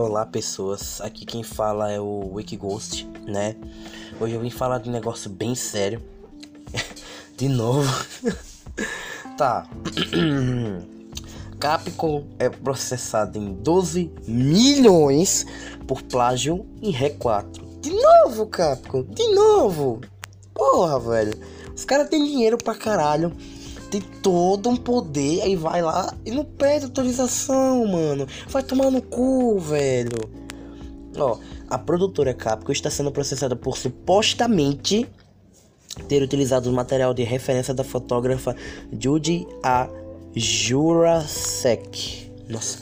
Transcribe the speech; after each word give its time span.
Olá 0.00 0.24
pessoas, 0.24 1.00
aqui 1.00 1.26
quem 1.26 1.42
fala 1.42 1.90
é 1.90 1.98
o 1.98 2.34
Wikighost, 2.34 3.04
né? 3.26 3.56
Hoje 4.20 4.32
eu 4.32 4.40
vim 4.40 4.48
falar 4.48 4.78
de 4.78 4.88
um 4.88 4.92
negócio 4.92 5.28
bem 5.28 5.56
sério. 5.56 6.00
de 7.36 7.48
novo. 7.48 7.92
tá. 9.36 9.68
Capcom 11.58 12.28
é 12.38 12.48
processado 12.48 13.38
em 13.38 13.52
12 13.54 14.08
milhões 14.28 15.44
por 15.84 16.00
plágio 16.02 16.64
em 16.80 16.92
R4. 16.92 17.80
De 17.80 17.90
novo, 17.90 18.46
Capcom, 18.46 19.02
de 19.02 19.34
novo. 19.34 20.00
Porra, 20.54 21.00
velho. 21.00 21.34
Os 21.74 21.84
caras 21.84 22.08
têm 22.08 22.24
dinheiro 22.24 22.56
pra 22.56 22.76
caralho 22.76 23.32
tem 23.90 24.00
todo 24.00 24.68
um 24.68 24.76
poder, 24.76 25.42
aí 25.42 25.56
vai 25.56 25.82
lá 25.82 26.14
e 26.24 26.30
não 26.30 26.44
pede 26.44 26.84
autorização, 26.84 27.86
mano. 27.86 28.26
Vai 28.48 28.62
tomar 28.62 28.90
no 28.90 29.00
cu, 29.00 29.58
velho. 29.58 30.18
Ó, 31.16 31.38
a 31.68 31.78
produtora 31.78 32.34
Capcom 32.34 32.72
está 32.72 32.90
sendo 32.90 33.10
processada 33.10 33.56
por 33.56 33.76
supostamente 33.76 35.08
ter 36.08 36.22
utilizado 36.22 36.70
o 36.70 36.72
material 36.72 37.12
de 37.12 37.22
referência 37.22 37.74
da 37.74 37.82
fotógrafa 37.82 38.54
Judy 38.92 39.46
A. 39.62 39.88
Jurasek. 40.34 42.30
Nossa. 42.48 42.78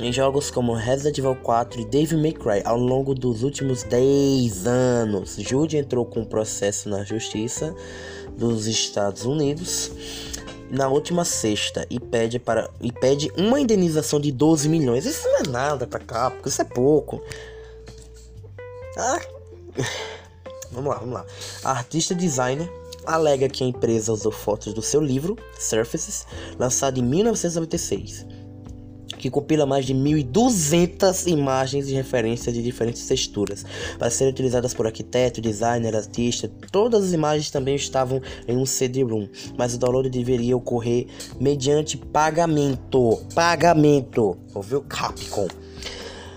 Em 0.00 0.12
jogos 0.12 0.50
como 0.50 0.74
Resident 0.74 1.18
Evil 1.18 1.34
4 1.36 1.80
e 1.80 1.84
Devil 1.84 2.18
May 2.18 2.32
Cry 2.32 2.62
ao 2.64 2.78
longo 2.78 3.14
dos 3.14 3.42
últimos 3.42 3.82
10 3.82 4.66
anos, 4.66 5.36
Judy 5.36 5.76
entrou 5.76 6.04
com 6.04 6.20
um 6.20 6.24
processo 6.24 6.88
na 6.88 7.02
justiça 7.02 7.74
dos 8.36 8.66
Estados 8.66 9.24
Unidos 9.24 9.90
na 10.70 10.88
última 10.88 11.24
sexta 11.24 11.86
e 11.90 11.98
pede 11.98 12.38
para 12.38 12.70
e 12.80 12.92
pede 12.92 13.32
uma 13.36 13.60
indenização 13.60 14.20
de 14.20 14.30
12 14.32 14.68
milhões. 14.68 15.06
Isso 15.06 15.26
não 15.26 15.38
é 15.38 15.42
nada 15.48 15.86
para 15.86 16.00
Capcom, 16.00 16.48
isso 16.48 16.62
é 16.62 16.64
pouco. 16.64 17.22
Ah. 18.96 19.20
Vamos 20.70 20.92
lá, 20.92 20.98
vamos 20.98 21.14
lá. 21.14 21.26
A 21.64 21.70
artista 21.70 22.14
designer 22.14 22.70
alega 23.06 23.48
que 23.48 23.64
a 23.64 23.66
empresa 23.66 24.12
usou 24.12 24.30
fotos 24.30 24.74
do 24.74 24.82
seu 24.82 25.00
livro 25.00 25.34
Surfaces, 25.58 26.26
lançado 26.58 27.00
em 27.00 27.02
1996 27.02 28.26
que 29.18 29.30
compila 29.30 29.66
mais 29.66 29.84
de 29.84 29.94
1.200 29.94 31.26
imagens 31.26 31.86
de 31.86 31.94
referência 31.94 32.52
de 32.52 32.62
diferentes 32.62 33.06
texturas, 33.06 33.64
para 33.98 34.10
serem 34.10 34.32
utilizadas 34.32 34.72
por 34.72 34.86
arquiteto, 34.86 35.40
designer, 35.40 35.94
artista. 35.94 36.50
Todas 36.70 37.04
as 37.04 37.12
imagens 37.12 37.50
também 37.50 37.74
estavam 37.74 38.22
em 38.46 38.56
um 38.56 38.64
CD-ROM, 38.64 39.28
mas 39.56 39.74
o 39.74 39.78
download 39.78 40.08
deveria 40.08 40.56
ocorrer 40.56 41.06
mediante 41.40 41.96
pagamento. 41.96 43.20
Pagamento, 43.34 44.36
ouviu 44.54 44.82
Capcom? 44.82 45.48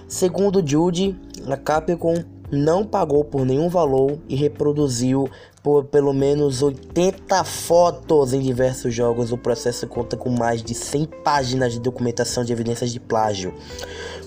Segundo 0.08 0.62
Judy, 0.66 1.16
a 1.48 1.56
Capcom 1.56 2.41
não 2.52 2.86
pagou 2.86 3.24
por 3.24 3.46
nenhum 3.46 3.70
valor 3.70 4.20
e 4.28 4.36
reproduziu 4.36 5.30
por 5.64 5.86
pelo 5.86 6.12
menos 6.12 6.62
80 6.62 7.44
fotos 7.44 8.34
em 8.34 8.42
diversos 8.42 8.94
jogos. 8.94 9.32
O 9.32 9.38
processo 9.38 9.88
conta 9.88 10.18
com 10.18 10.30
mais 10.30 10.62
de 10.62 10.76
100 10.76 11.06
páginas 11.24 11.74
de 11.74 11.80
documentação 11.80 12.44
de 12.44 12.52
evidências 12.52 12.92
de 12.92 13.00
plágio. 13.00 13.54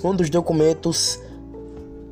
Um 0.02 0.14
dos 0.14 0.30
documentos 0.30 1.20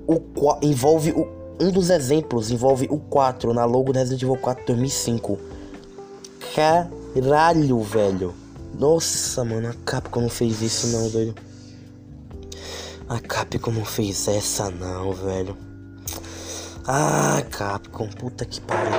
o, 0.06 0.20
envolve 0.60 1.12
o, 1.12 1.26
um 1.60 1.70
dos 1.70 1.90
exemplos 1.90 2.50
envolve 2.50 2.88
o 2.90 2.98
4 2.98 3.54
na 3.54 3.64
logo 3.64 3.92
do 3.92 3.98
Resident 3.98 4.22
Evil 4.22 4.36
4 4.36 4.66
2005. 4.66 5.38
Caralho, 6.54 7.80
velho. 7.80 8.34
Nossa, 8.78 9.44
mano, 9.44 9.68
a 9.68 9.74
Capcom 9.84 10.22
não 10.22 10.28
fez 10.28 10.60
isso 10.60 10.88
não, 10.88 11.08
velho. 11.08 11.34
A 13.08 13.20
Capcom 13.20 13.70
não 13.70 13.84
fez 13.84 14.26
essa 14.28 14.70
não, 14.70 15.12
velho. 15.12 15.71
Ah, 16.94 17.42
Capcom, 17.50 18.06
puta 18.06 18.44
que 18.44 18.60
pariu. 18.60 18.92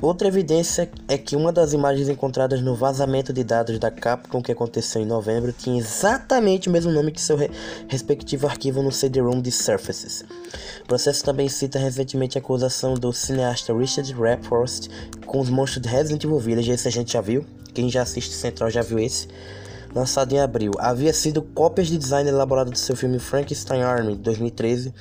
Outra 0.00 0.26
evidência 0.26 0.90
é 1.06 1.18
que 1.18 1.36
uma 1.36 1.52
das 1.52 1.74
imagens 1.74 2.08
encontradas 2.08 2.62
no 2.62 2.74
vazamento 2.74 3.30
de 3.30 3.44
dados 3.44 3.78
da 3.78 3.90
Capcom 3.90 4.40
que 4.40 4.50
aconteceu 4.50 5.02
em 5.02 5.04
novembro 5.04 5.52
tinha 5.52 5.78
exatamente 5.78 6.70
o 6.70 6.72
mesmo 6.72 6.90
nome 6.90 7.12
que 7.12 7.20
seu 7.20 7.36
re 7.36 7.50
respectivo 7.88 8.46
arquivo 8.46 8.82
no 8.82 8.90
CD-ROM 8.90 9.42
de 9.42 9.52
Surfaces. 9.52 10.24
O 10.82 10.86
processo 10.86 11.22
também 11.22 11.46
cita 11.46 11.78
recentemente 11.78 12.38
a 12.38 12.40
acusação 12.40 12.94
do 12.94 13.12
cineasta 13.12 13.76
Richard 13.76 14.10
Rapforst 14.14 14.88
com 15.26 15.40
os 15.40 15.50
monstros 15.50 15.82
de 15.82 15.90
Resident 15.90 16.24
Evil 16.24 16.38
Village, 16.38 16.70
esse 16.70 16.88
a 16.88 16.90
gente 16.90 17.12
já 17.12 17.20
viu, 17.20 17.44
quem 17.74 17.90
já 17.90 18.00
assiste 18.00 18.32
Central 18.32 18.70
já 18.70 18.80
viu 18.80 18.98
esse 18.98 19.28
lançado 19.94 20.32
em 20.32 20.40
abril. 20.40 20.72
Havia 20.78 21.12
sido 21.12 21.42
cópias 21.42 21.88
de 21.88 21.98
design 21.98 22.28
elaborado 22.28 22.70
do 22.70 22.78
seu 22.78 22.96
filme 22.96 23.18
Frankenstein 23.18 23.82
Army, 23.82 24.16
de 24.16 24.22
2013. 24.22 24.94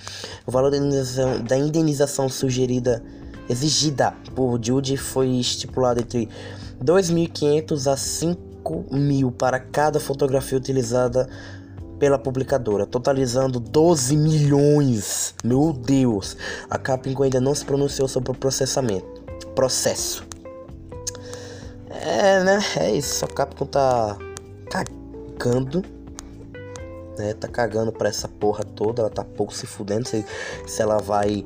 O 0.46 0.52
valor 0.52 0.72
da 0.72 0.78
indenização, 0.78 1.42
da 1.42 1.58
indenização 1.58 2.30
sugerida, 2.30 3.04
exigida 3.50 4.14
por 4.36 4.60
Judy, 4.62 4.98
foi 4.98 5.28
estipulado 5.30 6.00
entre 6.00 6.30
2.500 6.84 7.92
a 7.92 7.96
5.000 7.96 9.32
para 9.34 9.60
cada 9.60 10.00
fotografia 10.00 10.58
utilizada 10.58 11.30
pela 12.00 12.18
publicadora, 12.18 12.86
totalizando 12.86 13.60
12 13.60 14.16
milhões. 14.16 15.36
Meu 15.44 15.74
Deus! 15.74 16.38
A 16.70 16.78
Capcom 16.78 17.24
ainda 17.24 17.42
não 17.42 17.54
se 17.54 17.66
pronunciou 17.66 18.08
sobre 18.08 18.32
o 18.32 18.36
processamento. 18.36 19.22
Processo. 19.54 20.26
É, 21.90 22.42
né? 22.44 22.60
É 22.78 22.96
isso. 22.96 23.26
A 23.26 23.28
Capcom 23.28 23.66
tá 23.66 24.18
cagando, 24.70 25.84
né? 27.18 27.34
Tá 27.34 27.48
cagando 27.48 27.92
pra 27.92 28.10
essa 28.10 28.28
porra 28.28 28.64
toda. 28.64 29.02
Ela 29.02 29.10
tá 29.10 29.24
pouco 29.24 29.54
se 29.54 29.66
fudendo 29.66 30.08
se, 30.08 30.26
se 30.68 30.82
ela 30.82 30.98
vai 30.98 31.44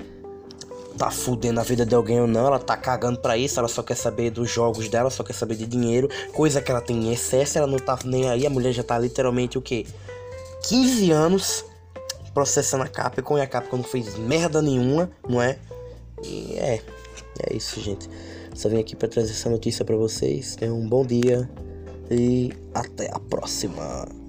tá 0.97 1.09
fudendo 1.09 1.59
a 1.59 1.63
vida 1.63 1.85
de 1.85 1.95
alguém 1.95 2.21
ou 2.21 2.27
não. 2.27 2.47
Ela 2.47 2.59
tá 2.59 2.77
cagando 2.77 3.19
pra 3.19 3.37
isso. 3.37 3.59
Ela 3.59 3.67
só 3.67 3.81
quer 3.81 3.95
saber 3.95 4.29
dos 4.29 4.49
jogos 4.49 4.87
dela, 4.89 5.09
só 5.09 5.23
quer 5.23 5.33
saber 5.33 5.55
de 5.55 5.65
dinheiro. 5.65 6.09
Coisa 6.33 6.61
que 6.61 6.71
ela 6.71 6.81
tem 6.81 7.07
em 7.07 7.13
excesso. 7.13 7.57
Ela 7.57 7.67
não 7.67 7.79
tá 7.79 7.97
nem 8.05 8.29
aí. 8.29 8.45
A 8.45 8.49
mulher 8.49 8.71
já 8.71 8.83
tá 8.83 8.97
literalmente 8.99 9.57
o 9.57 9.61
que? 9.61 9.87
15 10.63 11.11
anos 11.11 11.65
processando 12.33 12.83
a 12.83 12.87
Capcom 12.87 13.37
e 13.37 13.41
a 13.41 13.47
Capcom 13.47 13.77
não 13.77 13.83
fez 13.83 14.17
merda 14.17 14.61
nenhuma, 14.61 15.11
não 15.27 15.41
é? 15.41 15.57
E 16.23 16.55
é, 16.55 16.81
é 17.47 17.55
isso, 17.55 17.79
gente. 17.79 18.09
Só 18.55 18.69
vim 18.69 18.79
aqui 18.79 18.95
para 18.95 19.07
trazer 19.07 19.31
essa 19.31 19.49
notícia 19.49 19.83
para 19.83 19.95
vocês. 19.95 20.55
Tenham 20.55 20.79
um 20.79 20.87
bom 20.87 21.05
dia 21.05 21.49
e 22.13 22.53
até 22.73 23.09
a 23.11 23.19
próxima. 23.19 24.22